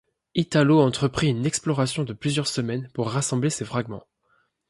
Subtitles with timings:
[0.33, 4.07] Italo entreprit une exploration de plusieurs semaines pour rassembler ces fragments.